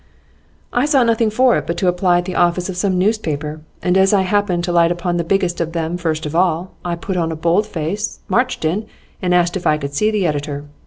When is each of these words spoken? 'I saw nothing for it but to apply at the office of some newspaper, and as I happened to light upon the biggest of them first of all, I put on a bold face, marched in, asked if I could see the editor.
'I 0.73 0.85
saw 0.87 1.03
nothing 1.03 1.29
for 1.29 1.57
it 1.59 1.67
but 1.67 1.77
to 1.77 1.87
apply 1.87 2.17
at 2.17 2.25
the 2.25 2.33
office 2.33 2.69
of 2.69 2.75
some 2.75 2.97
newspaper, 2.97 3.61
and 3.83 3.95
as 3.95 4.13
I 4.13 4.21
happened 4.23 4.63
to 4.63 4.71
light 4.71 4.91
upon 4.91 5.17
the 5.17 5.23
biggest 5.23 5.61
of 5.61 5.73
them 5.73 5.95
first 5.95 6.25
of 6.25 6.35
all, 6.35 6.71
I 6.83 6.95
put 6.95 7.17
on 7.17 7.31
a 7.31 7.35
bold 7.35 7.67
face, 7.67 8.19
marched 8.27 8.65
in, 8.65 8.87
asked 9.21 9.55
if 9.55 9.67
I 9.67 9.77
could 9.77 9.93
see 9.93 10.09
the 10.09 10.25
editor. 10.25 10.65